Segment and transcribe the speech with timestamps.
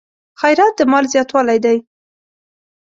[0.39, 1.77] خیرات د مال زیاتوالی دی.